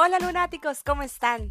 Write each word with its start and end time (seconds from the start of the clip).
Hola 0.00 0.20
lunáticos, 0.20 0.84
¿cómo 0.84 1.02
están? 1.02 1.48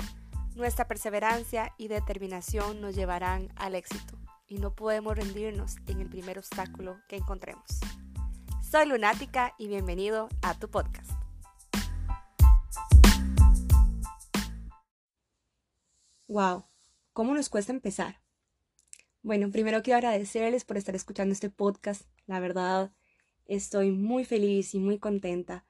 Nuestra 0.55 0.87
perseverancia 0.87 1.73
y 1.77 1.89
determinación 1.89 2.79
nos 2.79 2.95
llevarán 2.95 3.51
al 3.57 3.75
éxito 3.75 4.17
y 4.47 4.55
no 4.57 4.73
podemos 4.73 5.17
rendirnos 5.17 5.75
en 5.85 5.99
el 5.99 6.07
primer 6.07 6.37
obstáculo 6.39 6.97
que 7.09 7.17
encontremos. 7.17 7.65
Soy 8.61 8.87
lunática 8.87 9.53
y 9.57 9.67
bienvenido 9.67 10.29
a 10.41 10.57
tu 10.57 10.69
podcast. 10.69 11.11
Wow, 16.29 16.63
¿cómo 17.11 17.33
nos 17.33 17.49
cuesta 17.49 17.73
empezar? 17.73 18.21
Bueno, 19.23 19.51
primero 19.51 19.83
quiero 19.83 19.97
agradecerles 19.97 20.63
por 20.63 20.77
estar 20.77 20.95
escuchando 20.95 21.33
este 21.33 21.49
podcast. 21.49 22.03
La 22.27 22.39
verdad, 22.39 22.93
estoy 23.43 23.91
muy 23.91 24.23
feliz 24.23 24.73
y 24.73 24.79
muy 24.79 24.99
contenta 24.99 25.66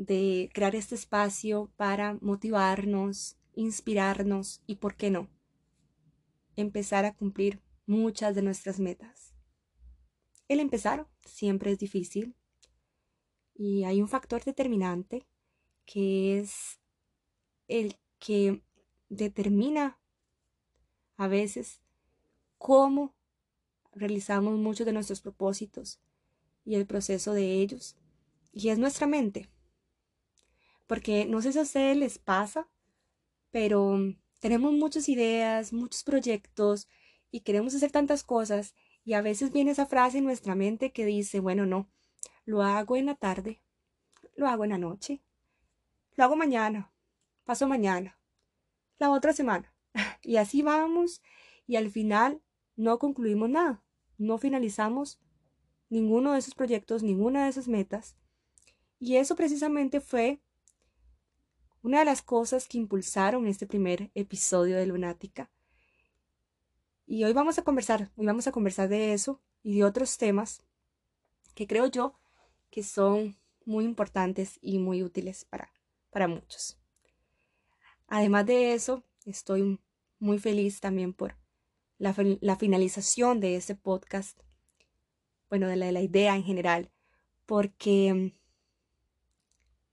de 0.00 0.48
crear 0.54 0.74
este 0.74 0.94
espacio 0.94 1.70
para 1.76 2.16
motivarnos, 2.22 3.36
inspirarnos 3.54 4.62
y, 4.66 4.76
¿por 4.76 4.96
qué 4.96 5.10
no?, 5.10 5.28
empezar 6.56 7.04
a 7.04 7.14
cumplir 7.14 7.60
muchas 7.84 8.34
de 8.34 8.40
nuestras 8.40 8.80
metas. 8.80 9.34
El 10.48 10.60
empezar 10.60 11.06
siempre 11.26 11.70
es 11.70 11.78
difícil 11.78 12.34
y 13.54 13.84
hay 13.84 14.00
un 14.00 14.08
factor 14.08 14.42
determinante 14.42 15.26
que 15.84 16.38
es 16.38 16.80
el 17.68 17.98
que 18.18 18.62
determina 19.10 19.98
a 21.18 21.28
veces 21.28 21.82
cómo 22.56 23.14
realizamos 23.92 24.58
muchos 24.58 24.86
de 24.86 24.94
nuestros 24.94 25.20
propósitos 25.20 26.00
y 26.64 26.76
el 26.76 26.86
proceso 26.86 27.34
de 27.34 27.60
ellos. 27.60 27.96
Y 28.50 28.70
es 28.70 28.78
nuestra 28.78 29.06
mente. 29.06 29.50
Porque 30.90 31.24
no 31.24 31.40
sé 31.40 31.52
si 31.52 31.60
a 31.60 31.62
ustedes 31.62 31.96
les 31.96 32.18
pasa, 32.18 32.68
pero 33.52 33.96
tenemos 34.40 34.72
muchas 34.72 35.08
ideas, 35.08 35.72
muchos 35.72 36.02
proyectos 36.02 36.88
y 37.30 37.42
queremos 37.42 37.76
hacer 37.76 37.92
tantas 37.92 38.24
cosas 38.24 38.74
y 39.04 39.12
a 39.12 39.22
veces 39.22 39.52
viene 39.52 39.70
esa 39.70 39.86
frase 39.86 40.18
en 40.18 40.24
nuestra 40.24 40.56
mente 40.56 40.90
que 40.90 41.04
dice, 41.04 41.38
bueno, 41.38 41.64
no, 41.64 41.88
lo 42.44 42.64
hago 42.64 42.96
en 42.96 43.06
la 43.06 43.14
tarde, 43.14 43.62
lo 44.34 44.48
hago 44.48 44.64
en 44.64 44.70
la 44.70 44.78
noche, 44.78 45.22
lo 46.16 46.24
hago 46.24 46.34
mañana, 46.34 46.92
paso 47.44 47.68
mañana, 47.68 48.18
la 48.98 49.12
otra 49.12 49.32
semana. 49.32 49.72
Y 50.22 50.38
así 50.38 50.60
vamos 50.60 51.22
y 51.68 51.76
al 51.76 51.88
final 51.92 52.42
no 52.74 52.98
concluimos 52.98 53.48
nada, 53.48 53.84
no 54.18 54.38
finalizamos 54.38 55.20
ninguno 55.88 56.32
de 56.32 56.40
esos 56.40 56.56
proyectos, 56.56 57.04
ninguna 57.04 57.44
de 57.44 57.50
esas 57.50 57.68
metas. 57.68 58.16
Y 58.98 59.18
eso 59.18 59.36
precisamente 59.36 60.00
fue 60.00 60.40
una 61.82 62.00
de 62.00 62.04
las 62.04 62.22
cosas 62.22 62.68
que 62.68 62.78
impulsaron 62.78 63.46
este 63.46 63.66
primer 63.66 64.10
episodio 64.14 64.76
de 64.76 64.86
Lunática. 64.86 65.50
Y 67.06 67.24
hoy 67.24 67.32
vamos 67.32 67.58
a 67.58 67.62
conversar, 67.62 68.10
hoy 68.16 68.26
vamos 68.26 68.46
a 68.46 68.52
conversar 68.52 68.88
de 68.88 69.12
eso 69.12 69.40
y 69.62 69.78
de 69.78 69.84
otros 69.84 70.18
temas 70.18 70.62
que 71.54 71.66
creo 71.66 71.86
yo 71.86 72.14
que 72.70 72.82
son 72.82 73.36
muy 73.64 73.84
importantes 73.84 74.58
y 74.62 74.78
muy 74.78 75.02
útiles 75.02 75.44
para, 75.44 75.72
para 76.10 76.28
muchos. 76.28 76.78
Además 78.06 78.46
de 78.46 78.74
eso, 78.74 79.04
estoy 79.24 79.80
muy 80.18 80.38
feliz 80.38 80.80
también 80.80 81.12
por 81.12 81.36
la, 81.98 82.14
la 82.40 82.56
finalización 82.56 83.40
de 83.40 83.56
este 83.56 83.74
podcast, 83.74 84.38
bueno, 85.48 85.66
de 85.66 85.76
la, 85.76 85.86
de 85.86 85.92
la 85.92 86.02
idea 86.02 86.36
en 86.36 86.44
general, 86.44 86.90
porque 87.46 88.34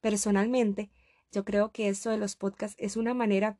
personalmente 0.02 0.91
yo 1.38 1.45
creo 1.45 1.71
que 1.71 1.88
esto 1.88 2.09
de 2.09 2.17
los 2.17 2.35
podcasts 2.35 2.75
es 2.80 2.97
una 2.97 3.13
manera 3.13 3.59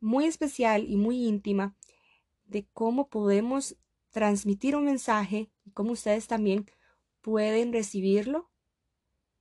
muy 0.00 0.24
especial 0.24 0.86
y 0.88 0.96
muy 0.96 1.26
íntima 1.26 1.76
de 2.46 2.66
cómo 2.72 3.10
podemos 3.10 3.76
transmitir 4.08 4.74
un 4.74 4.86
mensaje 4.86 5.50
y 5.66 5.72
cómo 5.72 5.92
ustedes 5.92 6.28
también 6.28 6.64
pueden 7.20 7.74
recibirlo 7.74 8.50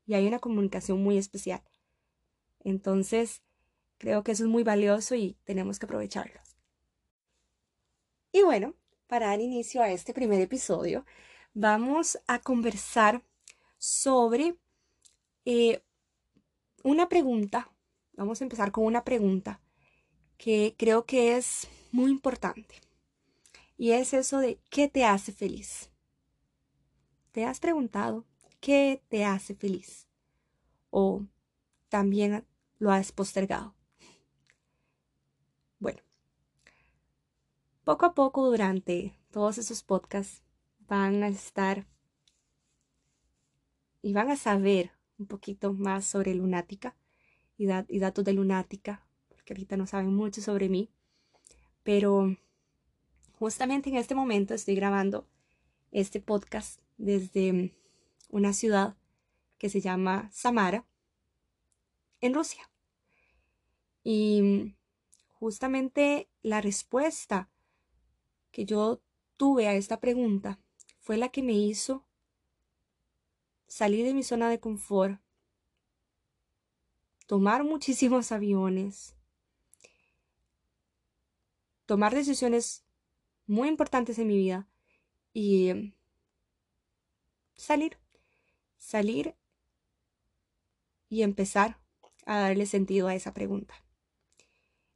y 0.05 0.15
hay 0.15 0.27
una 0.27 0.39
comunicación 0.39 1.01
muy 1.01 1.17
especial. 1.17 1.63
Entonces, 2.59 3.43
creo 3.97 4.25
que 4.25 4.33
eso 4.33 4.43
es 4.43 4.49
muy 4.49 4.63
valioso 4.63 5.15
y 5.15 5.37
tenemos 5.45 5.79
que 5.79 5.85
aprovecharlo. 5.85 6.41
Y 8.33 8.41
bueno, 8.41 8.73
para 9.07 9.27
dar 9.27 9.39
inicio 9.39 9.81
a 9.81 9.89
este 9.89 10.13
primer 10.13 10.41
episodio, 10.41 11.05
vamos 11.53 12.19
a 12.27 12.39
conversar 12.39 13.23
sobre 13.77 14.57
eh, 15.45 15.81
una 16.83 17.09
pregunta, 17.09 17.71
vamos 18.13 18.41
a 18.41 18.43
empezar 18.43 18.71
con 18.71 18.85
una 18.85 19.03
pregunta 19.03 19.59
que 20.37 20.75
creo 20.77 21.05
que 21.05 21.37
es 21.37 21.67
muy 21.91 22.11
importante. 22.11 22.75
Y 23.77 23.91
es 23.91 24.13
eso 24.13 24.39
de 24.39 24.59
¿qué 24.69 24.87
te 24.87 25.05
hace 25.05 25.31
feliz? 25.31 25.89
¿Te 27.31 27.45
has 27.45 27.59
preguntado 27.59 28.25
qué 28.59 29.01
te 29.07 29.25
hace 29.25 29.55
feliz? 29.55 30.07
¿O 30.89 31.25
también 31.89 32.45
lo 32.77 32.91
has 32.91 33.11
postergado? 33.11 33.73
Bueno, 35.79 36.01
poco 37.83 38.05
a 38.05 38.13
poco 38.13 38.45
durante 38.45 39.17
todos 39.31 39.57
esos 39.57 39.83
podcasts 39.83 40.43
van 40.79 41.23
a 41.23 41.29
estar 41.29 41.87
y 44.01 44.13
van 44.13 44.29
a 44.29 44.35
saber 44.35 44.91
un 45.23 45.27
poquito 45.27 45.73
más 45.73 46.05
sobre 46.05 46.35
lunática 46.35 46.95
y, 47.57 47.67
y 47.87 47.99
datos 47.99 48.25
de 48.25 48.33
lunática, 48.33 49.05
porque 49.29 49.53
ahorita 49.53 49.77
no 49.77 49.87
saben 49.87 50.13
mucho 50.13 50.41
sobre 50.41 50.69
mí, 50.69 50.89
pero 51.83 52.35
justamente 53.39 53.89
en 53.89 53.95
este 53.95 54.15
momento 54.15 54.53
estoy 54.53 54.75
grabando 54.75 55.27
este 55.91 56.19
podcast 56.19 56.81
desde 56.97 57.73
una 58.29 58.53
ciudad 58.53 58.95
que 59.57 59.69
se 59.69 59.79
llama 59.79 60.29
Samara, 60.31 60.85
en 62.19 62.33
Rusia. 62.33 62.69
Y 64.03 64.75
justamente 65.31 66.29
la 66.41 66.61
respuesta 66.61 67.49
que 68.51 68.65
yo 68.65 69.01
tuve 69.37 69.67
a 69.67 69.75
esta 69.75 69.99
pregunta 69.99 70.59
fue 70.99 71.17
la 71.17 71.29
que 71.29 71.43
me 71.43 71.53
hizo 71.53 72.05
salir 73.73 74.05
de 74.05 74.13
mi 74.13 74.21
zona 74.21 74.51
de 74.51 74.59
confort, 74.59 75.19
tomar 77.25 77.63
muchísimos 77.63 78.31
aviones, 78.31 79.15
tomar 81.87 82.13
decisiones 82.13 82.85
muy 83.47 83.69
importantes 83.69 84.19
en 84.19 84.27
mi 84.27 84.37
vida 84.37 84.69
y 85.33 85.69
em, 85.69 85.95
salir, 87.55 87.97
salir 88.77 89.35
y 91.09 91.23
empezar 91.23 91.79
a 92.27 92.37
darle 92.41 92.67
sentido 92.67 93.07
a 93.07 93.15
esa 93.15 93.33
pregunta. 93.33 93.73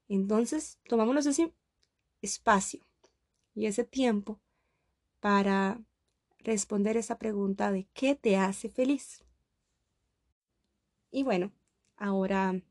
Entonces, 0.07 0.77
tomámonos 0.87 1.25
ese 1.25 1.51
espacio 2.21 2.85
y 3.55 3.65
ese 3.65 3.83
tiempo 3.83 4.39
para 5.19 5.81
responder 6.39 6.97
esa 6.97 7.17
pregunta 7.17 7.71
de 7.71 7.87
qué 7.93 8.15
te 8.15 8.37
hace 8.37 8.69
feliz. 8.69 9.23
Y 11.11 11.23
bueno, 11.23 11.51
ahora 11.95 12.61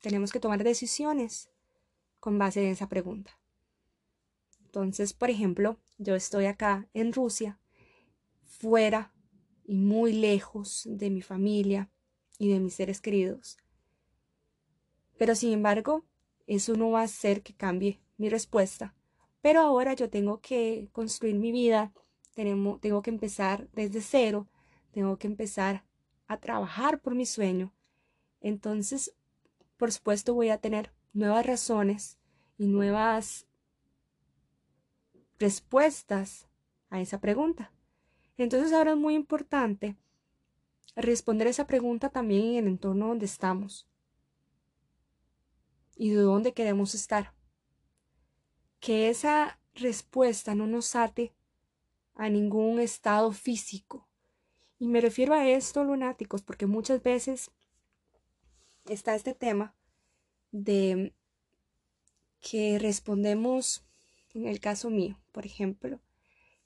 tenemos 0.00 0.32
que 0.32 0.40
tomar 0.40 0.64
decisiones 0.64 1.50
con 2.18 2.38
base 2.38 2.64
en 2.64 2.70
esa 2.70 2.88
pregunta. 2.88 3.38
Entonces, 4.64 5.12
por 5.12 5.30
ejemplo, 5.30 5.78
yo 5.98 6.14
estoy 6.14 6.46
acá 6.46 6.88
en 6.94 7.12
Rusia, 7.12 7.58
fuera 8.44 9.12
y 9.64 9.76
muy 9.76 10.12
lejos 10.12 10.84
de 10.86 11.10
mi 11.10 11.22
familia 11.22 11.90
y 12.38 12.52
de 12.52 12.60
mis 12.60 12.74
seres 12.74 13.00
queridos. 13.00 13.58
Pero 15.18 15.34
sin 15.34 15.52
embargo, 15.52 16.04
eso 16.46 16.74
no 16.74 16.90
va 16.90 17.00
a 17.00 17.04
hacer 17.04 17.42
que 17.42 17.54
cambie 17.54 18.00
mi 18.16 18.28
respuesta. 18.28 18.94
Pero 19.42 19.60
ahora 19.60 19.94
yo 19.94 20.08
tengo 20.10 20.40
que 20.40 20.88
construir 20.92 21.34
mi 21.36 21.52
vida 21.52 21.92
tengo 22.34 23.02
que 23.02 23.10
empezar 23.10 23.68
desde 23.72 24.00
cero, 24.00 24.46
tengo 24.92 25.16
que 25.18 25.26
empezar 25.26 25.84
a 26.26 26.38
trabajar 26.38 27.00
por 27.00 27.14
mi 27.14 27.26
sueño. 27.26 27.72
Entonces, 28.40 29.14
por 29.76 29.92
supuesto, 29.92 30.34
voy 30.34 30.50
a 30.50 30.58
tener 30.58 30.92
nuevas 31.12 31.46
razones 31.46 32.18
y 32.56 32.66
nuevas 32.66 33.46
respuestas 35.38 36.46
a 36.90 37.00
esa 37.00 37.20
pregunta. 37.20 37.72
Entonces 38.36 38.72
ahora 38.72 38.92
es 38.92 38.96
muy 38.96 39.14
importante 39.14 39.96
responder 40.96 41.46
esa 41.46 41.66
pregunta 41.66 42.10
también 42.10 42.48
en 42.48 42.56
el 42.56 42.66
entorno 42.68 43.08
donde 43.08 43.26
estamos 43.26 43.88
y 45.96 46.10
de 46.10 46.22
dónde 46.22 46.52
queremos 46.52 46.94
estar. 46.94 47.34
Que 48.80 49.08
esa 49.10 49.58
respuesta 49.74 50.54
no 50.54 50.66
nos 50.66 50.96
ate 50.96 51.34
a 52.14 52.28
ningún 52.28 52.80
estado 52.80 53.32
físico. 53.32 54.08
Y 54.78 54.88
me 54.88 55.00
refiero 55.00 55.34
a 55.34 55.48
esto, 55.48 55.84
lunáticos, 55.84 56.42
porque 56.42 56.66
muchas 56.66 57.02
veces 57.02 57.50
está 58.86 59.14
este 59.14 59.34
tema 59.34 59.74
de 60.52 61.14
que 62.40 62.78
respondemos, 62.78 63.84
en 64.34 64.46
el 64.46 64.60
caso 64.60 64.90
mío, 64.90 65.20
por 65.32 65.44
ejemplo, 65.44 66.00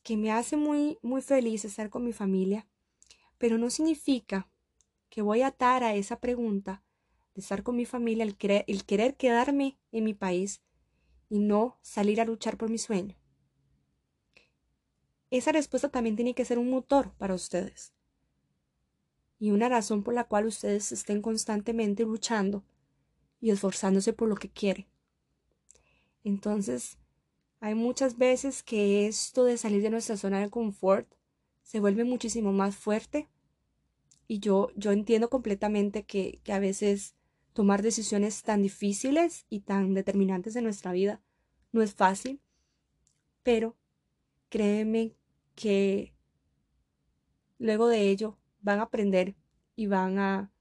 que 0.03 0.17
me 0.17 0.31
hace 0.31 0.57
muy, 0.57 0.99
muy 1.03 1.23
feliz 1.23 1.65
estar 1.65 1.91
con 1.91 2.05
mi 2.05 2.13
familia, 2.13 2.67
pero 3.39 3.59
no 3.59 3.71
significa 3.71 4.49
que 5.09 5.23
voy 5.23 5.43
a 5.43 5.49
atar 5.49 5.83
a 5.83 5.95
esa 5.95 6.21
pregunta 6.21 6.83
de 7.35 7.41
estar 7.41 7.63
con 7.63 7.77
mi 7.77 7.85
familia 7.85 8.25
el 8.25 8.37
querer, 8.37 8.65
el 8.69 8.85
querer 8.85 9.17
quedarme 9.17 9.79
en 9.93 10.05
mi 10.05 10.15
país 10.15 10.63
y 11.29 11.41
no 11.41 11.79
salir 11.83 12.21
a 12.21 12.25
luchar 12.25 12.57
por 12.57 12.71
mi 12.71 12.79
sueño. 12.79 13.17
Esa 15.37 15.51
respuesta 15.51 15.89
también 15.89 16.15
tiene 16.15 16.33
que 16.33 16.45
ser 16.45 16.61
un 16.61 16.71
motor 16.71 17.11
para 17.19 17.35
ustedes 17.35 17.93
y 19.41 19.51
una 19.51 19.69
razón 19.69 20.05
por 20.05 20.15
la 20.15 20.23
cual 20.23 20.47
ustedes 20.47 20.93
estén 20.93 21.23
constantemente 21.23 22.05
luchando 22.05 22.63
y 23.41 23.51
esforzándose 23.51 24.13
por 24.13 24.29
lo 24.29 24.37
que 24.37 24.49
quieren. 24.49 24.87
Entonces, 26.23 26.99
hay 27.59 27.75
muchas 27.75 28.17
veces 28.17 28.63
que 28.63 29.09
esto 29.09 29.45
de 29.45 29.59
salir 29.59 29.83
de 29.83 29.91
nuestra 29.91 30.17
zona 30.17 30.39
de 30.39 30.51
confort 30.51 31.13
se 31.65 31.81
vuelve 31.81 32.05
muchísimo 32.05 32.53
más 32.53 32.77
fuerte 32.77 33.29
y 34.29 34.39
yo, 34.39 34.71
yo 34.77 34.93
entiendo 34.93 35.31
completamente 35.31 36.05
que, 36.05 36.39
que 36.45 36.53
a 36.53 36.61
veces 36.61 37.17
tomar 37.55 37.83
decisiones 37.83 38.45
tan 38.45 38.63
difíciles 38.63 39.47
y 39.51 39.63
tan 39.63 39.95
determinantes 39.95 40.55
de 40.55 40.63
nuestra 40.63 40.93
vida 40.93 41.21
no 41.73 41.83
es 41.83 41.93
fácil, 41.93 42.41
pero 43.43 43.75
créeme 44.49 45.17
que 45.55 46.15
luego 47.59 47.89
de 47.89 48.11
ello 48.11 48.39
van 48.61 48.81
a 48.81 48.85
aprender 48.85 49.37
y 49.77 49.87
van 49.87 50.19
a, 50.19 50.53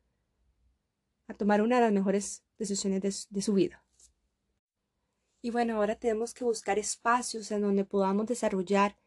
a 1.28 1.34
tomar 1.34 1.62
una 1.62 1.78
de 1.78 1.82
las 1.84 1.92
mejores 1.92 2.44
decisiones 2.58 3.28
de, 3.30 3.42
su 3.42 3.54
vida. 3.54 3.84
Y 5.42 5.52
bueno, 5.52 5.76
ahora 5.76 5.96
tenemos 5.96 6.34
que 6.34 6.46
buscar 6.46 6.80
espacios 6.80 7.52
en 7.52 7.62
donde 7.62 7.84
podamos 7.84 8.26
desarrollar 8.26 8.98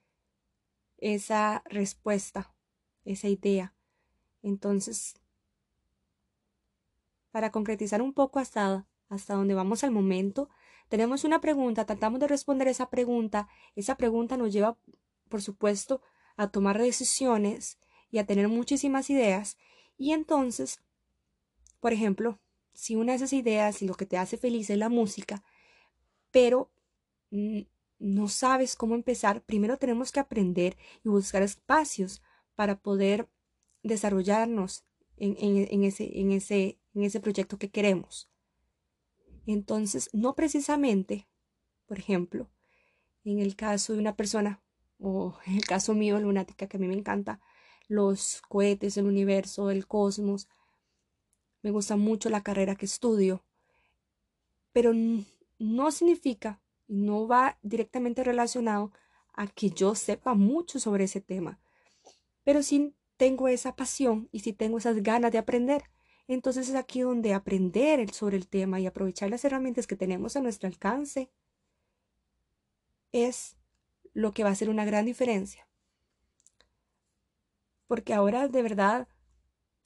esa 0.99 1.63
respuesta, 1.67 2.55
esa 3.05 3.29
idea. 3.29 3.75
Entonces, 4.43 5.15
para 7.31 7.51
concretizar 7.51 8.03
un 8.03 8.13
poco 8.13 8.39
hasta, 8.39 8.87
hasta 9.09 9.35
donde 9.35 9.55
vamos 9.55 9.83
al 9.83 9.91
momento, 9.91 10.51
tenemos 10.89 11.25
una 11.25 11.41
pregunta, 11.41 11.87
tratamos 11.87 12.21
de 12.21 12.29
responder 12.29 12.69
esa 12.69 12.91
pregunta, 12.91 13.49
esa 13.75 13.97
pregunta 13.97 14.37
nos 14.37 14.53
lleva, 14.53 14.79
por 15.29 15.43
supuesto, 15.43 16.03
a 16.37 16.49
tomar 16.49 16.79
decisiones 16.79 17.79
y 18.11 18.19
a 18.19 18.27
tener 18.27 18.49
muchísimas 18.49 19.11
ideas, 19.11 19.57
y 19.99 20.13
entonces, 20.13 20.81
por 21.81 21.93
ejemplo, 21.93 22.39
si 22.73 22.95
una 22.95 23.13
de 23.13 23.17
esas 23.17 23.33
ideas 23.33 23.81
y 23.83 23.87
lo 23.87 23.95
que 23.95 24.07
te 24.07 24.19
hace 24.19 24.37
feliz 24.37 24.69
es 24.69 24.79
la 24.79 24.89
música, 24.89 25.43
pero 26.31 26.71
no 27.99 28.29
sabes 28.29 28.77
cómo 28.77 28.95
empezar, 28.95 29.43
primero 29.43 29.79
tenemos 29.79 30.13
que 30.13 30.21
aprender 30.21 30.77
y 31.03 31.09
buscar 31.09 31.43
espacios 31.43 32.23
para 32.55 32.79
poder 32.79 33.29
desarrollarnos 33.83 34.85
en, 35.17 35.85
ese, 35.85 36.21
en, 36.21 36.33
ese, 36.33 36.79
en 36.95 37.03
ese 37.03 37.21
proyecto 37.21 37.59
que 37.59 37.71
queremos. 37.71 38.29
Entonces, 39.47 40.11
no 40.13 40.35
precisamente, 40.35 41.27
por 41.87 41.99
ejemplo, 41.99 42.51
en 43.25 43.39
el 43.39 43.57
caso 43.57 43.93
de 43.95 44.01
una 44.01 44.17
persona, 44.17 44.63
o 44.99 45.37
en 45.47 45.57
el 45.57 45.65
caso 45.65 45.95
mío, 45.95 46.19
lunática, 46.21 46.67
que 46.67 46.77
a 46.77 46.81
mí 46.81 46.89
me 46.89 46.95
encanta, 46.95 47.41
los 47.89 48.43
cohetes, 48.49 48.97
el 48.97 49.07
universo, 49.07 49.71
el 49.71 49.87
cosmos, 49.87 50.49
me 51.63 51.71
gusta 51.71 51.97
mucho 51.97 52.29
la 52.31 52.43
carrera 52.43 52.77
que 52.77 52.87
estudio, 52.87 53.45
pero 54.73 54.93
no 55.59 55.91
significa 55.91 56.61
no 56.89 57.27
va 57.27 57.59
directamente 57.63 58.23
relacionado 58.23 58.93
a 59.35 59.47
que 59.47 59.71
yo 59.71 59.95
sepa 59.95 60.35
mucho 60.35 60.79
sobre 60.79 61.05
ese 61.05 61.21
tema, 61.21 61.59
pero 62.45 62.63
sí 62.63 62.95
tengo 63.17 63.49
esa 63.49 63.77
pasión 63.77 64.29
y 64.33 64.41
sí 64.41 64.53
tengo 64.53 64.79
esas 64.79 65.03
ganas 65.03 65.33
de 65.33 65.39
aprender. 65.39 65.91
Entonces 66.29 66.69
es 66.69 66.75
aquí 66.75 67.01
donde 67.01 67.35
aprender 67.35 68.13
sobre 68.13 68.37
el 68.37 68.49
tema 68.49 68.81
y 68.81 68.87
aprovechar 68.87 69.31
las 69.31 69.45
herramientas 69.45 69.87
que 69.87 69.97
tenemos 69.97 70.37
a 70.37 70.41
nuestro 70.41 70.69
alcance 70.69 71.31
es 73.13 73.56
lo 74.17 74.33
que 74.33 74.43
va 74.43 74.49
a 74.49 74.53
hacer 74.53 74.71
una 74.71 74.87
gran 74.87 75.05
diferencia. 75.05 75.69
Porque 77.87 78.15
ahora 78.15 78.49
de 78.49 78.63
verdad, 78.63 79.09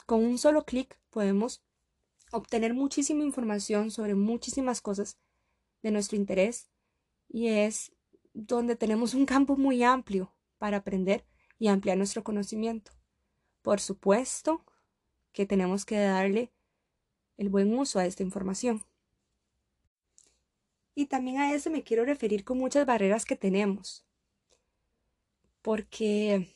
con 0.06 0.24
un 0.24 0.38
solo 0.38 0.64
clic 0.64 1.00
podemos 1.10 1.64
obtener 2.30 2.72
muchísima 2.72 3.24
información 3.24 3.90
sobre 3.90 4.14
muchísimas 4.14 4.80
cosas 4.80 5.18
de 5.82 5.90
nuestro 5.90 6.16
interés 6.16 6.70
y 7.28 7.48
es 7.48 7.92
donde 8.32 8.76
tenemos 8.76 9.14
un 9.14 9.26
campo 9.26 9.56
muy 9.56 9.82
amplio 9.82 10.32
para 10.58 10.76
aprender 10.76 11.26
y 11.58 11.66
ampliar 11.66 11.98
nuestro 11.98 12.22
conocimiento. 12.22 12.92
Por 13.62 13.80
supuesto, 13.80 14.64
que 15.32 15.44
tenemos 15.44 15.84
que 15.84 15.98
darle 15.98 16.52
el 17.36 17.48
buen 17.48 17.76
uso 17.76 17.98
a 17.98 18.06
esta 18.06 18.22
información. 18.22 18.84
Y 20.94 21.06
también 21.06 21.38
a 21.38 21.52
eso 21.52 21.68
me 21.68 21.82
quiero 21.82 22.04
referir 22.04 22.44
con 22.44 22.58
muchas 22.58 22.86
barreras 22.86 23.24
que 23.24 23.34
tenemos. 23.34 24.06
Porque 25.62 26.48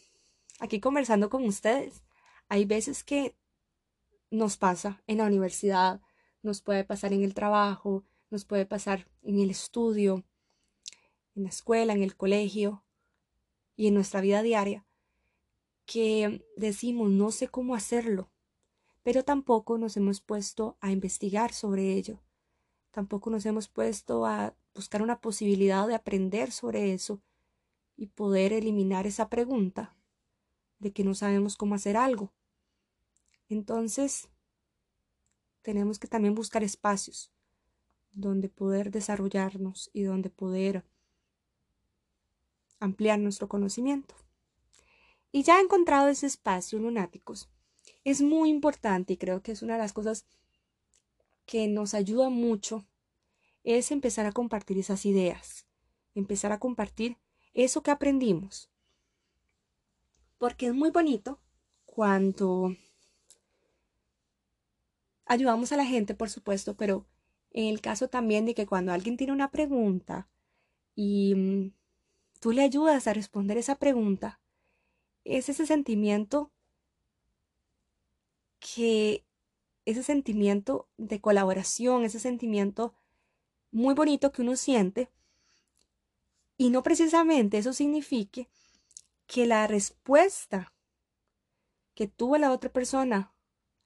aquí 0.60 0.80
conversando 0.80 1.30
con 1.30 1.44
ustedes, 1.44 2.02
hay 2.48 2.64
veces 2.64 3.04
que 3.04 3.36
nos 4.30 4.56
pasa 4.56 5.02
en 5.06 5.18
la 5.18 5.26
universidad, 5.26 6.00
nos 6.42 6.60
puede 6.60 6.84
pasar 6.84 7.12
en 7.12 7.22
el 7.22 7.34
trabajo, 7.34 8.04
nos 8.30 8.44
puede 8.44 8.66
pasar 8.66 9.08
en 9.22 9.38
el 9.40 9.50
estudio, 9.50 10.24
en 11.34 11.44
la 11.44 11.48
escuela, 11.48 11.92
en 11.92 12.02
el 12.02 12.16
colegio 12.16 12.84
y 13.76 13.88
en 13.88 13.94
nuestra 13.94 14.20
vida 14.20 14.42
diaria, 14.42 14.86
que 15.86 16.44
decimos 16.56 17.10
no 17.10 17.30
sé 17.30 17.48
cómo 17.48 17.74
hacerlo, 17.74 18.30
pero 19.02 19.24
tampoco 19.24 19.78
nos 19.78 19.96
hemos 19.96 20.20
puesto 20.20 20.76
a 20.80 20.90
investigar 20.90 21.52
sobre 21.52 21.92
ello. 21.92 22.22
Tampoco 22.90 23.28
nos 23.28 23.44
hemos 23.44 23.68
puesto 23.68 24.24
a 24.24 24.54
buscar 24.74 25.02
una 25.02 25.20
posibilidad 25.20 25.86
de 25.86 25.94
aprender 25.94 26.52
sobre 26.52 26.92
eso 26.92 27.20
y 27.96 28.06
poder 28.06 28.52
eliminar 28.52 29.06
esa 29.06 29.29
pregunta 29.29 29.94
de 30.79 30.93
que 30.93 31.05
no 31.05 31.14
sabemos 31.14 31.56
cómo 31.56 31.75
hacer 31.75 31.96
algo. 31.96 32.32
Entonces, 33.48 34.29
tenemos 35.63 35.98
que 35.98 36.08
también 36.08 36.34
buscar 36.34 36.63
espacios 36.63 37.32
donde 38.13 38.48
poder 38.48 38.91
desarrollarnos 38.91 39.91
y 39.93 40.03
donde 40.03 40.31
poder 40.31 40.84
ampliar 42.79 43.19
nuestro 43.19 43.48
conocimiento. 43.48 44.15
Y 45.32 45.43
ya 45.43 45.60
encontrado 45.60 46.08
ese 46.08 46.27
espacio, 46.27 46.79
lunáticos, 46.79 47.48
es 48.05 48.22
muy 48.22 48.51
importante 48.51 49.15
y 49.15 49.17
creo 49.17 49.43
que 49.43 49.53
es 49.53 49.63
una 49.63 49.74
de 49.74 49.81
las 49.81 49.93
cosas 49.93 50.27
que 51.46 51.67
nos 51.67 51.94
ayuda 51.94 52.29
mucho 52.29 52.84
es 53.65 53.91
empezar 53.91 54.27
a 54.27 54.32
compartir 54.32 54.79
esas 54.79 55.06
ideas, 55.06 55.67
empezar 56.15 56.53
a 56.53 56.60
compartir 56.60 57.17
eso 57.55 57.82
que 57.82 57.91
aprendimos. 57.91 58.70
Porque 60.39 60.67
es 60.67 60.75
muy 60.75 60.91
bonito 60.91 61.41
cuando 61.87 62.77
ayudamos 65.27 65.73
a 65.73 65.77
la 65.77 65.87
gente, 65.87 66.15
por 66.15 66.29
supuesto, 66.29 66.77
pero 66.77 67.06
en 67.51 67.67
el 67.67 67.81
caso 67.81 68.08
también 68.08 68.44
de 68.44 68.55
que 68.55 68.67
cuando 68.67 68.93
alguien 68.93 69.17
tiene 69.17 69.32
una 69.32 69.51
pregunta 69.51 70.29
y 70.94 71.34
mm, 71.34 71.73
tú 72.41 72.53
le 72.53 72.63
ayudas 72.63 73.06
a 73.06 73.15
responder 73.15 73.56
esa 73.56 73.77
pregunta, 73.77 74.41
es 75.25 75.49
ese 75.49 75.67
sentimiento 75.67 76.51
que 78.58 79.25
ese 79.84 80.03
sentimiento 80.03 80.89
de 80.96 81.20
colaboración, 81.20 82.05
ese 82.05 82.19
sentimiento 82.19 82.94
muy 83.70 83.94
bonito 83.94 84.32
que 84.32 84.43
uno 84.43 84.56
siente, 84.56 85.11
y 86.56 86.70
no 86.70 86.82
precisamente 86.82 87.58
eso 87.58 87.73
signifique 87.73 88.49
que 89.27 89.46
la 89.46 89.67
respuesta 89.67 90.73
que 91.94 92.08
tuvo 92.08 92.39
la 92.39 92.53
otra 92.53 92.73
persona 92.73 93.32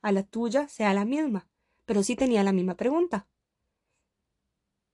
a 0.03 0.13
la 0.13 0.23
tuya 0.23 0.69
sea 0.69 0.95
la 0.95 1.05
misma, 1.05 1.49
pero 1.85 2.03
sí 2.03 2.17
tenía 2.17 2.43
la 2.43 2.53
misma 2.53 2.77
pregunta. 2.77 3.27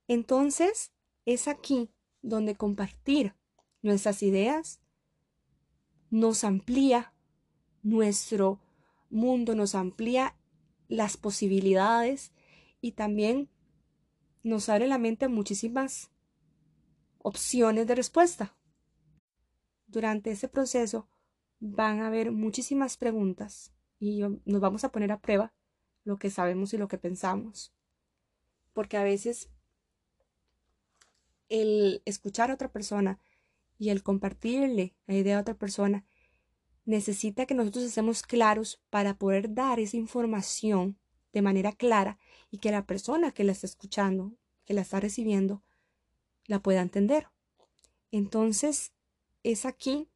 Entonces, 0.07 0.91
es 1.25 1.47
aquí 1.47 1.89
donde 2.21 2.55
compartir 2.55 3.35
nuestras 3.81 4.21
ideas 4.23 4.79
nos 6.09 6.43
amplía 6.43 7.13
nuestro 7.83 8.59
mundo, 9.09 9.55
nos 9.55 9.75
amplía 9.75 10.35
las 10.87 11.17
posibilidades 11.17 12.31
y 12.81 12.93
también 12.93 13.49
nos 14.43 14.69
abre 14.69 14.87
la 14.87 14.97
mente 14.97 15.25
a 15.25 15.29
muchísimas 15.29 16.11
opciones 17.25 17.87
de 17.87 17.95
respuesta. 17.95 18.55
Durante 19.87 20.29
ese 20.29 20.47
proceso 20.47 21.09
van 21.59 22.01
a 22.01 22.07
haber 22.07 22.31
muchísimas 22.31 22.97
preguntas 22.97 23.73
y 23.97 24.21
nos 24.21 24.61
vamos 24.61 24.83
a 24.83 24.91
poner 24.91 25.11
a 25.11 25.19
prueba 25.19 25.51
lo 26.03 26.17
que 26.17 26.29
sabemos 26.29 26.73
y 26.73 26.77
lo 26.77 26.87
que 26.87 26.99
pensamos. 26.99 27.73
porque 28.73 28.97
a 28.97 29.03
veces 29.03 29.49
el 31.47 32.01
escuchar 32.05 32.51
a 32.51 32.55
otra 32.55 32.71
persona 32.71 33.19
y 33.79 33.89
el 33.89 34.03
compartirle 34.03 34.95
la 35.07 35.15
idea 35.15 35.37
a 35.37 35.41
otra 35.41 35.57
persona 35.57 36.05
necesita 36.83 37.45
que 37.45 37.55
nosotros 37.55 37.85
estemos 37.85 38.21
claros 38.21 38.83
para 38.89 39.17
poder 39.17 39.53
dar 39.53 39.79
esa 39.79 39.97
información 39.97 40.99
de 41.33 41.41
manera 41.41 41.71
clara 41.71 42.19
y 42.51 42.59
que 42.59 42.69
la 42.69 42.85
persona 42.85 43.31
que 43.31 43.45
la 43.45 43.53
está 43.53 43.65
escuchando, 43.65 44.35
que 44.65 44.73
la 44.73 44.81
está 44.81 44.99
recibiendo, 44.99 45.63
la 46.47 46.59
pueda 46.59 46.81
entender. 46.81 47.27
Entonces, 48.11 48.93
es 49.43 49.65
aquí 49.65 50.09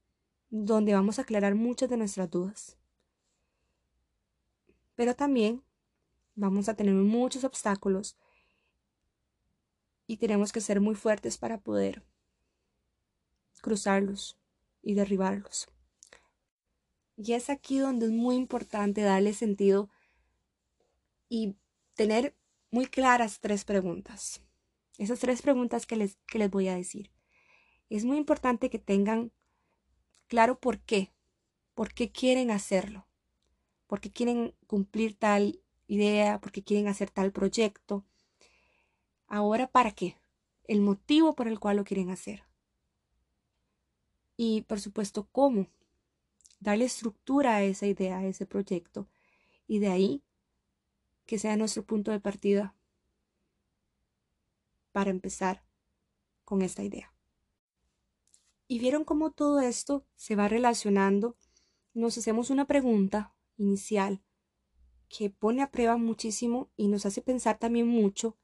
donde 0.50 0.94
vamos 0.94 1.20
a 1.20 1.24
aclarar 1.24 1.56
muchas 1.56 1.90
de 1.90 1.98
nuestras 1.98 2.30
dudas. 2.30 2.78
Pero 4.96 5.16
también 5.16 5.64
vamos 6.36 6.70
a 6.70 6.76
tener 6.76 6.94
muchos 6.94 7.44
obstáculos 7.44 8.18
y 10.08 10.18
tenemos 10.18 10.52
que 10.52 10.62
ser 10.62 10.82
muy 10.82 10.96
fuertes 10.96 11.38
para 11.38 11.60
poder 11.60 12.04
cruzarlos 13.62 14.38
y 14.82 14.94
derribarlos. 14.94 15.68
Y 17.16 17.34
es 17.34 17.50
aquí 17.50 17.80
donde 17.80 18.08
es 18.08 18.12
muy 18.12 18.36
importante 18.36 19.02
darle 19.02 19.34
sentido 19.34 19.90
y 21.28 21.56
tener 21.94 22.36
muy 22.72 22.88
claras 22.88 23.40
tres 23.40 23.66
preguntas. 23.66 24.42
Esas 25.00 25.20
tres 25.20 25.42
preguntas 25.42 25.86
que 25.86 25.96
les, 25.96 26.18
que 26.28 26.40
les 26.40 26.52
voy 26.52 26.68
a 26.68 26.76
decir. 26.76 27.10
Es 27.90 28.04
muy 28.04 28.18
importante 28.18 28.70
que 28.70 28.80
tengan 28.80 29.32
claro 30.28 30.60
por 30.60 30.80
qué, 30.80 31.14
por 31.74 31.94
qué 31.94 32.12
quieren 32.12 32.52
hacerlo, 32.52 33.08
por 33.88 34.02
qué 34.02 34.12
quieren 34.12 34.54
cumplir 34.68 35.16
tal 35.16 35.62
idea, 35.88 36.42
por 36.42 36.52
qué 36.52 36.64
quieren 36.64 36.90
hacer 36.90 37.10
tal 37.12 37.32
proyecto. 37.32 38.04
Ahora, 39.26 39.68
¿para 39.68 39.92
qué? 39.92 40.18
El 40.66 40.82
motivo 40.82 41.34
por 41.34 41.48
el 41.48 41.62
cual 41.62 41.78
lo 41.78 41.86
quieren 41.86 42.10
hacer. 42.10 42.44
Y, 44.36 44.64
por 44.64 44.82
supuesto, 44.82 45.30
cómo. 45.32 45.68
Darle 46.60 46.84
estructura 46.84 47.56
a 47.56 47.64
esa 47.64 47.88
idea, 47.88 48.18
a 48.18 48.26
ese 48.26 48.46
proyecto. 48.46 49.08
Y 49.66 49.80
de 49.80 49.88
ahí 49.88 50.24
que 51.26 51.40
sea 51.40 51.56
nuestro 51.56 51.86
punto 51.86 52.12
de 52.12 52.20
partida 52.20 52.76
para 55.00 55.12
empezar 55.12 55.64
con 56.44 56.62
esta 56.62 56.84
idea. 56.84 57.14
Y 58.68 58.80
vieron 58.80 59.06
cómo 59.06 59.32
todo 59.32 59.62
esto 59.62 60.06
se 60.18 60.36
va 60.36 60.50
relacionando. 60.50 61.38
Nos 61.94 62.18
hacemos 62.18 62.50
una 62.50 62.66
pregunta 62.68 63.34
inicial 63.56 64.22
que 65.08 65.30
pone 65.30 65.62
a 65.62 65.72
prueba 65.72 65.96
muchísimo 65.96 66.70
y 66.76 66.90
nos 66.90 67.06
hace 67.06 67.22
pensar 67.22 67.60
también 67.60 67.88
mucho. 67.88 68.38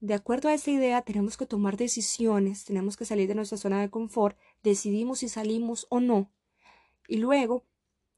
De 0.00 0.14
acuerdo 0.14 0.48
a 0.48 0.54
esta 0.54 0.70
idea, 0.70 1.02
tenemos 1.02 1.36
que 1.36 1.44
tomar 1.44 1.76
decisiones, 1.76 2.64
tenemos 2.64 2.96
que 2.96 3.04
salir 3.04 3.28
de 3.28 3.34
nuestra 3.34 3.58
zona 3.58 3.82
de 3.82 3.90
confort, 3.90 4.38
decidimos 4.62 5.18
si 5.18 5.28
salimos 5.28 5.86
o 5.90 6.00
no. 6.00 6.32
Y 7.08 7.18
luego 7.18 7.66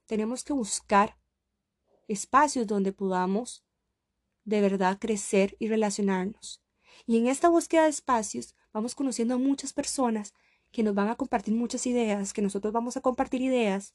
tenemos 0.07 0.45
que 0.45 0.53
buscar 0.53 1.19
espacios 2.07 2.69
donde 2.69 2.93
podamos 2.93 3.67
de 4.45 4.61
verdad 4.61 4.99
crecer 5.01 5.57
y 5.59 5.67
relacionarnos. 5.67 6.63
Y 7.07 7.19
en 7.19 7.27
esta 7.27 7.49
búsqueda 7.49 7.85
de 7.85 7.91
espacios 7.91 8.55
vamos 8.73 8.95
conociendo 8.95 9.35
a 9.35 9.39
muchas 9.39 9.73
personas 9.73 10.35
que 10.71 10.83
nos 10.83 10.95
van 10.95 11.09
a 11.09 11.17
compartir 11.17 11.55
muchas 11.55 11.87
ideas, 11.87 12.33
que 12.33 12.43
nosotros 12.43 12.73
vamos 12.73 12.97
a 12.97 13.01
compartir 13.01 13.43
ideas 13.43 13.95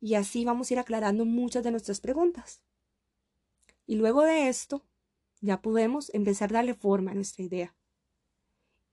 y 0.00 0.14
así 0.14 0.44
vamos 0.44 0.70
a 0.70 0.74
ir 0.74 0.80
aclarando 0.80 1.24
muchas 1.24 1.64
de 1.64 1.70
nuestras 1.70 2.00
preguntas. 2.00 2.60
Y 3.86 3.96
luego 3.96 4.22
de 4.22 4.48
esto, 4.48 4.84
ya 5.40 5.62
podemos 5.62 6.12
empezar 6.14 6.50
a 6.50 6.54
darle 6.54 6.74
forma 6.74 7.12
a 7.12 7.14
nuestra 7.14 7.44
idea. 7.44 7.74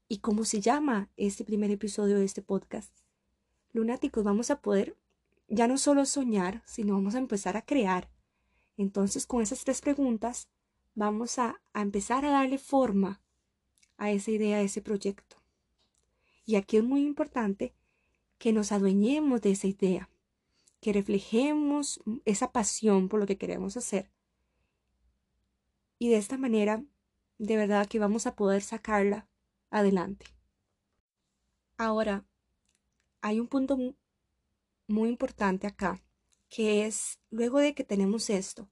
Y 0.08 0.20
como 0.20 0.46
se 0.46 0.62
llama 0.62 1.10
este 1.18 1.44
primer 1.44 1.72
episodio 1.72 2.20
de 2.20 2.26
este 2.26 2.42
podcast, 2.42 2.92
lunáticos, 3.74 4.24
vamos 4.24 4.52
a 4.52 4.62
poder 4.62 4.96
ya 5.48 5.68
no 5.68 5.78
solo 5.78 6.06
soñar, 6.06 6.64
sino 6.66 6.94
vamos 6.94 7.16
a 7.16 7.20
empezar 7.20 7.58
a 7.58 7.64
crear. 7.64 8.10
Entonces, 8.78 9.26
con 9.26 9.42
esas 9.42 9.64
tres 9.64 9.82
preguntas, 9.82 10.50
vamos 10.96 11.38
a, 11.38 11.62
a 11.74 11.82
empezar 11.82 12.26
a 12.26 12.32
darle 12.32 12.58
forma 12.58 13.22
a 13.98 14.12
esa 14.12 14.32
idea, 14.32 14.58
a 14.58 14.62
ese 14.62 14.82
proyecto. 14.82 15.38
Y 16.46 16.56
aquí 16.56 16.78
es 16.78 16.84
muy 16.84 17.04
importante 17.04 17.74
que 18.38 18.54
nos 18.54 18.72
adueñemos 18.72 19.42
de 19.42 19.52
esa 19.52 19.68
idea, 19.68 20.10
que 20.82 20.94
reflejemos 20.94 22.02
esa 22.26 22.52
pasión 22.52 23.10
por 23.10 23.20
lo 23.20 23.26
que 23.26 23.38
queremos 23.38 23.78
hacer. 23.78 24.12
Y 25.98 26.10
de 26.10 26.18
esta 26.18 26.38
manera, 26.38 26.84
de 27.38 27.58
verdad 27.58 27.88
que 27.88 28.00
vamos 28.00 28.28
a 28.28 28.36
poder 28.36 28.62
sacarla 28.62 29.28
adelante. 29.70 30.26
Ahora, 31.78 32.26
hay 33.22 33.40
un 33.40 33.48
punto 33.48 33.78
muy 34.88 35.10
importante 35.10 35.68
acá, 35.68 36.02
que 36.50 36.86
es, 36.86 37.20
luego 37.32 37.60
de 37.60 37.74
que 37.74 37.84
tenemos 37.84 38.30
esto, 38.30 38.70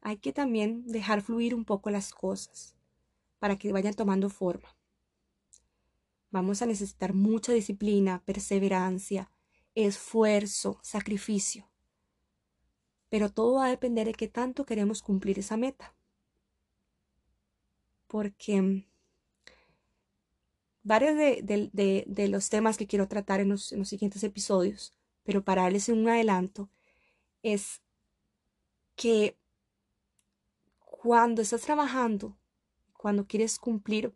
hay 0.00 0.16
que 0.18 0.32
también 0.32 0.86
dejar 0.86 1.22
fluir 1.22 1.54
un 1.54 1.64
poco 1.64 1.90
las 1.90 2.12
cosas 2.12 2.74
para 3.38 3.58
que 3.58 3.72
vayan 3.72 3.94
tomando 3.94 4.30
forma. 4.30 4.76
Vamos 6.30 6.62
a 6.62 6.66
necesitar 6.66 7.12
mucha 7.12 7.52
disciplina, 7.52 8.22
perseverancia, 8.24 9.30
esfuerzo, 9.74 10.78
sacrificio. 10.82 11.68
Pero 13.08 13.30
todo 13.30 13.54
va 13.56 13.66
a 13.66 13.70
depender 13.70 14.06
de 14.06 14.14
qué 14.14 14.28
tanto 14.28 14.64
queremos 14.64 15.02
cumplir 15.02 15.38
esa 15.40 15.56
meta. 15.56 15.94
Porque 18.06 18.62
mm, 18.62 18.84
varios 20.82 21.16
de, 21.16 22.28
los 22.28 22.48
temas 22.48 22.76
que 22.76 22.86
quiero 22.86 23.08
tratar 23.08 23.40
en 23.40 23.48
los, 23.48 23.72
en 23.72 23.80
los 23.80 23.88
siguientes 23.88 24.22
episodios, 24.22 24.94
pero 25.24 25.44
para 25.44 25.62
darles 25.62 25.88
un 25.88 26.08
adelanto, 26.08 26.70
es 27.42 27.82
que 28.94 29.39
cuando 31.02 31.40
estás 31.40 31.62
trabajando, 31.62 32.36
cuando 32.92 33.26
quieres 33.26 33.58
cumplir 33.58 34.14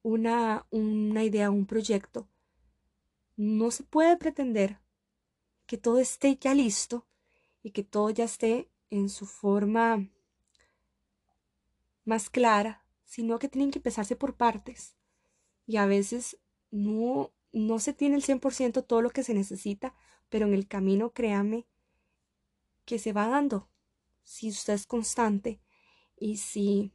una, 0.00 0.66
una 0.70 1.22
idea, 1.22 1.50
un 1.50 1.66
proyecto, 1.66 2.26
no 3.36 3.70
se 3.70 3.82
puede 3.82 4.16
pretender 4.16 4.80
que 5.66 5.76
todo 5.76 5.98
esté 5.98 6.38
ya 6.40 6.54
listo 6.54 7.06
y 7.62 7.72
que 7.72 7.84
todo 7.84 8.08
ya 8.08 8.24
esté 8.24 8.70
en 8.88 9.10
su 9.10 9.26
forma 9.26 10.08
más 12.06 12.30
clara, 12.30 12.86
sino 13.04 13.38
que 13.38 13.50
tienen 13.50 13.70
que 13.70 13.78
empezarse 13.78 14.16
por 14.16 14.34
partes. 14.34 14.96
Y 15.66 15.76
a 15.76 15.84
veces 15.84 16.38
no, 16.70 17.34
no 17.52 17.78
se 17.80 17.92
tiene 17.92 18.16
el 18.16 18.22
100% 18.22 18.82
todo 18.86 19.02
lo 19.02 19.10
que 19.10 19.22
se 19.22 19.34
necesita, 19.34 19.94
pero 20.30 20.46
en 20.46 20.54
el 20.54 20.68
camino, 20.68 21.10
créame, 21.10 21.66
que 22.86 22.98
se 22.98 23.12
va 23.12 23.28
dando 23.28 23.68
si 24.22 24.48
usted 24.48 24.72
es 24.72 24.86
constante 24.86 25.60
y 26.20 26.36
si 26.36 26.92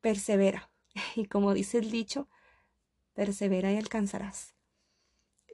persevera. 0.00 0.70
Y 1.16 1.26
como 1.26 1.54
dice 1.54 1.78
el 1.78 1.90
dicho, 1.90 2.28
persevera 3.14 3.72
y 3.72 3.76
alcanzarás. 3.76 4.54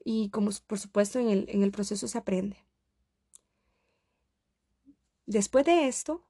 Y 0.05 0.31
como 0.31 0.51
por 0.67 0.79
supuesto 0.79 1.19
en 1.19 1.29
el, 1.31 1.47
en 1.49 1.63
el 1.63 1.71
proceso 1.71 2.09
se 2.09 2.19
aprende. 2.19 2.57
Después 5.27 5.65
de 5.65 5.87
esto, 5.87 6.27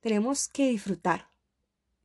tenemos 0.00 0.48
que 0.48 0.68
disfrutar. 0.68 1.28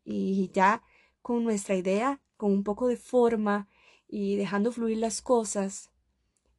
Y 0.04 0.50
ya 0.54 0.84
con 1.22 1.44
nuestra 1.44 1.76
idea, 1.76 2.22
con 2.38 2.52
un 2.52 2.64
poco 2.64 2.88
de 2.88 2.98
forma 2.98 3.68
y 4.08 4.36
dejando 4.38 4.72
fluir 4.72 4.98
las 4.98 5.22
cosas, 5.22 5.92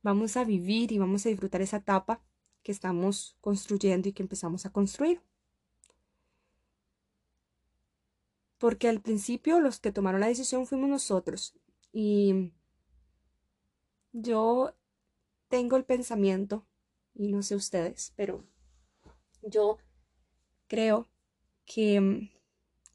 vamos 0.02 0.36
a 0.36 0.44
vivir 0.44 0.92
y 0.92 0.98
vamos 0.98 1.24
a 1.24 1.30
disfrutar 1.30 1.62
esa 1.62 1.78
etapa 1.78 2.22
que 2.62 2.72
estamos 2.72 3.36
construyendo 3.40 4.08
y 4.08 4.12
que 4.12 4.22
empezamos 4.22 4.66
a 4.66 4.70
construir. 4.70 5.22
Porque 8.58 8.88
al 8.88 9.00
principio 9.00 9.60
los 9.60 9.80
que 9.80 9.92
tomaron 9.92 10.20
la 10.20 10.28
decisión 10.28 10.66
fuimos 10.66 10.88
nosotros 10.90 11.54
y 11.92 12.52
yo 14.12 14.74
tengo 15.48 15.76
el 15.76 15.84
pensamiento, 15.84 16.66
y 17.14 17.28
no 17.28 17.42
sé 17.42 17.56
ustedes, 17.56 18.12
pero 18.16 18.44
yo 19.42 19.78
creo 20.68 21.08
que 21.64 22.00
mm, 22.00 22.30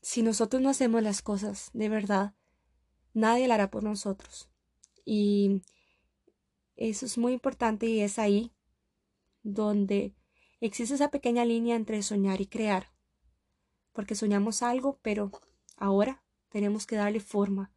si 0.02 0.22
nosotros 0.24 0.62
no 0.62 0.70
hacemos 0.70 1.02
las 1.02 1.22
cosas 1.22 1.70
de 1.74 1.90
verdad, 1.90 2.36
nadie 3.14 3.48
la 3.48 3.56
hará 3.56 3.70
por 3.70 3.84
nosotros. 3.84 4.50
Y 5.06 5.62
eso 6.76 7.06
es 7.06 7.18
muy 7.18 7.34
importante 7.34 7.86
y 7.86 8.02
es 8.02 8.20
ahí 8.20 8.52
donde 9.44 10.14
existe 10.60 10.96
esa 10.96 11.12
pequeña 11.12 11.46
línea 11.46 11.76
entre 11.76 12.02
soñar 12.02 12.42
y 12.42 12.48
crear. 12.48 12.92
Porque 13.92 14.16
soñamos 14.16 14.64
algo, 14.64 15.00
pero 15.02 15.32
Ahora 15.76 16.24
tenemos 16.50 16.86
que 16.86 16.96
darle 16.96 17.20
forma 17.20 17.72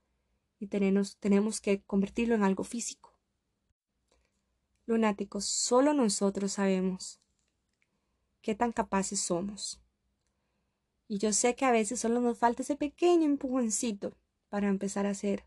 y 0.58 0.68
tenemos, 0.68 1.16
tenemos 1.18 1.60
que 1.60 1.82
convertirlo 1.82 2.34
en 2.34 2.44
algo 2.44 2.64
físico. 2.64 3.12
Lunáticos, 4.86 5.44
solo 5.44 5.92
nosotros 5.94 6.52
sabemos 6.52 7.20
qué 8.42 8.54
tan 8.54 8.72
capaces 8.72 9.20
somos. 9.20 9.80
Y 11.08 11.18
yo 11.18 11.32
sé 11.32 11.54
que 11.56 11.64
a 11.64 11.72
veces 11.72 12.00
solo 12.00 12.20
nos 12.20 12.38
falta 12.38 12.62
ese 12.62 12.76
pequeño 12.76 13.24
empujoncito 13.24 14.16
para 14.48 14.68
empezar 14.68 15.06
a 15.06 15.10
hacer 15.10 15.44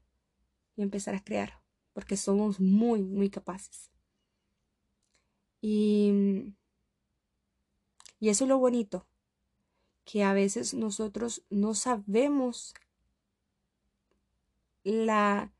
y 0.75 0.81
empezar 0.81 1.15
a 1.15 1.23
crear, 1.23 1.61
porque 1.93 2.17
somos 2.17 2.59
muy, 2.59 3.03
muy 3.03 3.29
capaces. 3.29 3.89
Y, 5.61 6.53
y 8.19 8.29
eso 8.29 8.45
es 8.45 8.49
lo 8.49 8.57
bonito, 8.57 9.05
que 10.09 10.23
a 10.23 10.33
veces 10.33 10.73
nosotros 10.73 11.43
no 11.51 11.75
sabemos 11.75 12.73
la 14.81 15.53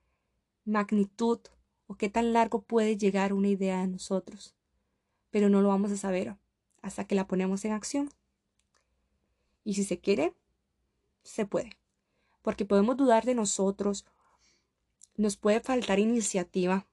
magnitud 0.66 1.40
o 1.86 1.94
qué 1.94 2.10
tan 2.10 2.34
largo 2.34 2.64
puede 2.64 2.98
llegar 2.98 3.32
una 3.32 3.50
idea 3.50 3.82
a 3.82 3.86
nosotros, 3.86 4.56
pero 5.30 5.50
no 5.50 5.62
lo 5.62 5.68
vamos 5.68 5.92
a 5.92 5.98
saber 5.98 6.36
hasta 6.82 7.06
que 7.06 7.14
la 7.14 7.28
ponemos 7.28 7.64
en 7.64 7.74
acción. 7.74 8.10
Y 9.64 9.76
si 9.76 9.84
se 9.84 10.00
quiere, 10.00 10.34
se 11.22 11.46
puede, 11.46 11.78
porque 12.42 12.66
podemos 12.66 12.98
dudar 12.98 13.26
de 13.26 13.36
nosotros, 13.36 14.04
nos 15.16 15.38
puede 15.38 15.60
faltar 15.60 16.00
iniciativa, 16.00 16.88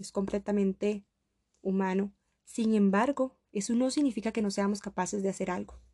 es 0.00 0.10
completamente 0.10 1.04
humano. 1.62 2.12
Sin 2.44 2.74
embargo, 2.74 3.36
eso 3.52 3.72
no 3.74 3.88
significa 3.92 4.32
que 4.32 4.42
no 4.42 4.50
seamos 4.50 4.80
capaces 4.80 5.22
de 5.22 5.28
hacer 5.28 5.52
algo. 5.52 5.85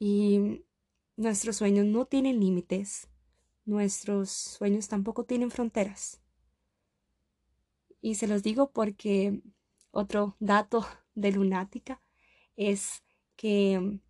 Y 0.00 0.64
nuestros 1.16 1.56
sueños 1.56 1.86
no 1.86 2.06
tienen 2.06 2.40
límites, 2.40 3.06
nuestros 3.64 4.30
sueños 4.30 4.88
tampoco 4.88 5.24
tienen 5.24 5.52
fronteras. 5.52 6.20
Y 8.00 8.16
se 8.16 8.26
los 8.26 8.42
digo 8.42 8.72
porque 8.72 9.42
otro 9.92 10.36
dato 10.40 10.84
de 11.14 11.30
lunática 11.30 12.02
es 12.56 13.04
que 13.36 14.00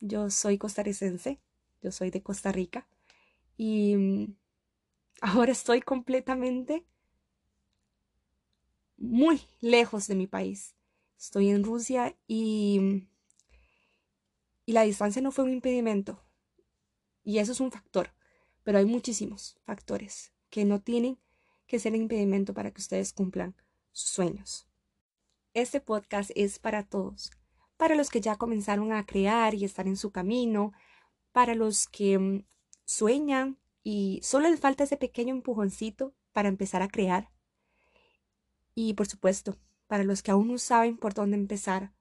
yo 0.00 0.30
soy 0.30 0.58
costarricense, 0.58 1.40
yo 1.82 1.92
soy 1.92 2.10
de 2.10 2.22
Costa 2.22 2.50
Rica 2.50 2.88
y 3.56 4.34
ahora 5.20 5.52
estoy 5.52 5.82
completamente 5.82 6.86
muy 8.96 9.42
lejos 9.60 10.06
de 10.06 10.14
mi 10.14 10.26
país. 10.26 10.74
Estoy 11.18 11.50
en 11.50 11.64
Rusia 11.64 12.16
y, 12.26 13.08
y 14.70 14.72
la 14.72 14.82
distancia 14.82 15.20
no 15.20 15.32
fue 15.32 15.42
un 15.42 15.52
impedimento. 15.52 16.22
Y 17.24 17.38
eso 17.38 17.50
es 17.50 17.58
un 17.58 17.72
factor. 17.72 18.14
Pero 18.62 18.78
hay 18.78 18.84
muchísimos 18.84 19.58
factores 19.64 20.32
que 20.48 20.64
no 20.64 20.80
tienen 20.80 21.18
que 21.66 21.80
ser 21.80 21.96
impedimento 21.96 22.54
para 22.54 22.70
que 22.70 22.80
ustedes 22.80 23.12
cumplan 23.12 23.56
sus 23.90 24.10
sueños. 24.10 24.68
Este 25.54 25.80
podcast 25.80 26.30
es 26.36 26.60
para 26.60 26.84
todos, 26.84 27.32
para 27.78 27.96
los 27.96 28.10
que 28.10 28.20
ya 28.20 28.36
comenzaron 28.36 28.92
a 28.92 29.04
crear 29.06 29.54
y 29.54 29.64
están 29.64 29.88
en 29.88 29.96
su 29.96 30.12
camino, 30.12 30.72
para 31.32 31.56
los 31.56 31.88
que 31.88 32.16
mm, 32.20 32.44
sueñan 32.84 33.58
y 33.82 34.20
solo 34.22 34.48
les 34.48 34.60
falta 34.60 34.84
ese 34.84 34.96
pequeño 34.96 35.34
empujoncito 35.34 36.14
para 36.32 36.48
empezar 36.48 36.80
a 36.80 36.88
crear. 36.88 37.32
Y 38.76 38.94
por 38.94 39.08
supuesto, 39.08 39.56
para 39.88 40.04
los 40.04 40.22
que 40.22 40.30
aún 40.30 40.46
no 40.46 40.58
saben 40.58 40.96
por 40.96 41.12
dónde 41.12 41.36
empezar, 41.36 41.92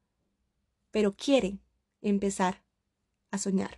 pero 0.91 1.15
quieren 1.15 1.63
empezar 2.01 2.63
a 3.31 3.37
soñar. 3.37 3.77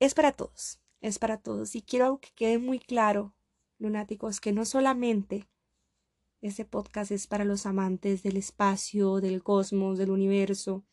Es 0.00 0.14
para 0.14 0.32
todos 0.32 0.82
es 1.02 1.18
para 1.18 1.36
todos. 1.36 1.74
Y 1.74 1.82
quiero 1.82 2.18
que 2.20 2.30
quede 2.34 2.58
muy 2.58 2.78
claro, 2.78 3.34
lunáticos, 3.78 4.40
que 4.40 4.52
no 4.52 4.64
solamente 4.64 5.48
este 6.40 6.64
podcast 6.64 7.10
es 7.10 7.26
para 7.26 7.44
los 7.44 7.66
amantes 7.66 8.22
del 8.22 8.36
espacio, 8.36 9.20
del 9.20 9.42
cosmos, 9.42 9.98
del 9.98 10.10
universo. 10.10 10.84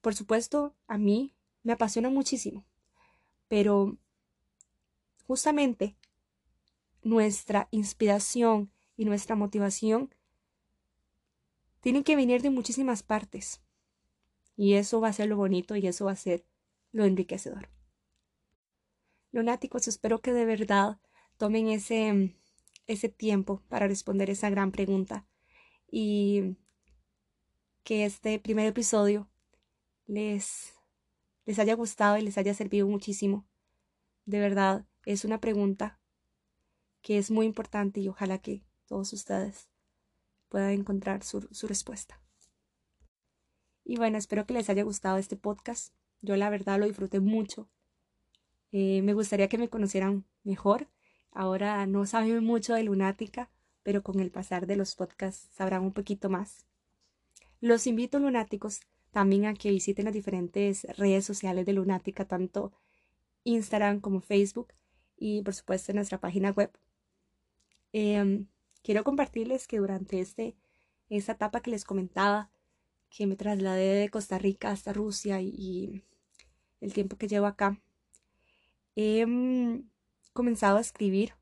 Por 0.00 0.14
supuesto, 0.14 0.74
a 0.86 0.96
mí 0.96 1.34
me 1.62 1.72
apasiona 1.72 2.08
muchísimo, 2.08 2.64
pero 3.48 3.98
justamente 5.26 5.96
nuestra 7.02 7.68
inspiración 7.70 8.72
y 8.96 9.04
nuestra 9.04 9.36
motivación 9.36 10.14
tienen 11.80 12.04
que 12.04 12.16
venir 12.16 12.42
de 12.42 12.50
muchísimas 12.50 13.02
partes. 13.02 13.60
Y 14.56 14.74
eso 14.74 15.00
va 15.00 15.08
a 15.08 15.12
ser 15.12 15.28
lo 15.28 15.36
bonito 15.36 15.76
y 15.76 15.86
eso 15.86 16.06
va 16.06 16.12
a 16.12 16.16
ser 16.16 16.44
lo 16.92 17.04
enriquecedor. 17.04 17.68
Lunáticos, 19.30 19.88
espero 19.88 20.20
que 20.20 20.32
de 20.32 20.44
verdad 20.44 20.98
tomen 21.36 21.68
ese, 21.68 22.34
ese 22.86 23.08
tiempo 23.08 23.62
para 23.68 23.86
responder 23.86 24.30
esa 24.30 24.50
gran 24.50 24.72
pregunta 24.72 25.26
y 25.90 26.56
que 27.84 28.04
este 28.04 28.38
primer 28.38 28.66
episodio 28.66 29.30
les, 30.06 30.74
les 31.44 31.58
haya 31.58 31.74
gustado 31.74 32.18
y 32.18 32.22
les 32.22 32.38
haya 32.38 32.54
servido 32.54 32.88
muchísimo. 32.88 33.46
De 34.24 34.40
verdad, 34.40 34.86
es 35.04 35.24
una 35.24 35.40
pregunta 35.40 36.00
que 37.00 37.18
es 37.18 37.30
muy 37.30 37.46
importante 37.46 38.00
y 38.00 38.08
ojalá 38.08 38.38
que 38.38 38.64
todos 38.86 39.12
ustedes 39.12 39.70
puedan 40.48 40.70
encontrar 40.70 41.22
su, 41.22 41.48
su 41.52 41.66
respuesta. 41.66 42.20
Y 43.84 43.96
bueno, 43.96 44.18
espero 44.18 44.46
que 44.46 44.54
les 44.54 44.68
haya 44.70 44.82
gustado 44.82 45.18
este 45.18 45.36
podcast. 45.36 45.94
Yo 46.20 46.36
la 46.36 46.50
verdad 46.50 46.78
lo 46.78 46.86
disfruté 46.86 47.20
mucho 47.20 47.68
eh, 48.72 49.02
me 49.02 49.14
gustaría 49.14 49.48
que 49.48 49.58
me 49.58 49.68
conocieran 49.68 50.24
mejor. 50.44 50.88
Ahora 51.30 51.86
no 51.86 52.06
saben 52.06 52.44
mucho 52.44 52.74
de 52.74 52.82
Lunática, 52.82 53.50
pero 53.82 54.02
con 54.02 54.20
el 54.20 54.30
pasar 54.30 54.66
de 54.66 54.76
los 54.76 54.94
podcasts 54.94 55.48
sabrán 55.54 55.82
un 55.82 55.92
poquito 55.92 56.28
más. 56.28 56.66
Los 57.60 57.86
invito, 57.86 58.18
lunáticos, 58.18 58.80
también 59.10 59.46
a 59.46 59.54
que 59.54 59.70
visiten 59.70 60.04
las 60.04 60.14
diferentes 60.14 60.84
redes 60.96 61.24
sociales 61.24 61.66
de 61.66 61.72
Lunática, 61.72 62.26
tanto 62.26 62.72
Instagram 63.44 64.00
como 64.00 64.20
Facebook 64.20 64.68
y 65.16 65.42
por 65.42 65.54
supuesto 65.54 65.92
nuestra 65.92 66.18
página 66.18 66.50
web. 66.50 66.70
Em, 67.92 68.46
quiero 68.82 69.04
compartirles 69.04 69.66
que 69.66 69.78
durante 69.78 70.20
este, 70.20 70.56
esta 71.08 71.32
etapa 71.32 71.60
que 71.60 71.70
les 71.70 71.84
comentaba, 71.84 72.50
que 73.10 73.26
me 73.26 73.36
trasladé 73.36 73.94
de 73.94 74.08
Costa 74.10 74.38
Rica 74.38 74.70
hasta 74.70 74.92
Rusia 74.92 75.40
y 75.40 76.02
el 76.80 76.92
tiempo 76.92 77.16
que 77.16 77.28
llevo 77.28 77.46
acá, 77.46 77.80
he 78.96 79.24
mm, 79.26 79.88
comenzado 80.32 80.78
a 80.78 80.80
escribir. 80.80 81.34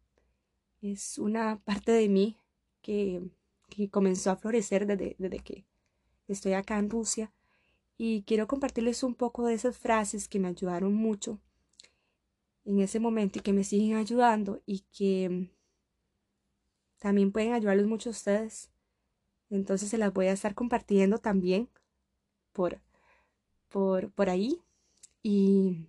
Es 0.82 1.18
una 1.18 1.58
parte 1.64 1.92
de 1.92 2.08
mí 2.08 2.36
que, 2.82 3.22
comenzó 3.90 4.30
a 4.30 4.36
florecer 4.36 4.86
desde, 4.86 5.16
desde 5.18 5.40
que 5.40 5.66
estoy 6.28 6.52
acá 6.52 6.78
en 6.78 6.90
Rusia. 6.90 7.32
Y 7.98 8.22
quiero 8.22 8.46
compartirles 8.46 9.02
un 9.02 9.14
poco 9.14 9.46
de 9.46 9.54
esas 9.54 9.78
frases 9.78 10.28
que 10.28 10.38
me 10.38 10.48
ayudaron 10.48 10.94
mucho 10.94 11.40
en 12.64 12.80
ese 12.80 13.00
momento 13.00 13.38
y 13.38 13.42
que 13.42 13.52
me 13.52 13.64
siguen 13.64 13.96
ayudando 13.96 14.60
y 14.66 14.80
que 14.92 15.50
también 16.98 17.32
pueden 17.32 17.52
ayudarles 17.52 17.86
mucho 17.86 18.10
ustedes. 18.10 18.70
Entonces 19.50 19.90
se 19.90 19.98
las 19.98 20.12
voy 20.12 20.26
a 20.26 20.32
estar 20.32 20.54
compartiendo 20.54 21.18
también 21.18 21.68
por, 22.52 22.80
por, 23.68 24.10
por 24.10 24.30
ahí. 24.30 24.60
Y 25.22 25.86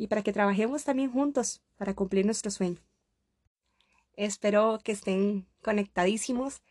y 0.00 0.06
para 0.06 0.22
que 0.22 0.32
trabajemos 0.32 0.84
también 0.84 1.12
juntos 1.12 1.60
para 1.76 1.92
cumplir 1.92 2.24
nuestro 2.24 2.50
sueño. 2.50 2.78
Espero 4.16 4.80
que 4.82 4.92
estén 4.92 5.46
conectadísimos 5.60 6.62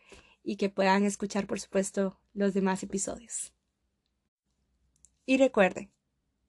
y 0.44 0.56
que 0.56 0.70
puedan 0.70 1.04
escuchar, 1.04 1.46
por 1.46 1.60
supuesto, 1.60 2.20
los 2.34 2.56
demás 2.56 2.82
episodios. 2.82 3.54
Y 5.28 5.38
recuerden, 5.38 5.92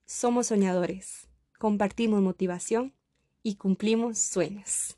somos 0.07 0.47
soñadores, 0.47 1.27
compartimos 1.59 2.19
motivación 2.19 2.95
y 3.43 3.57
cumplimos 3.57 4.17
sueños. 4.17 4.97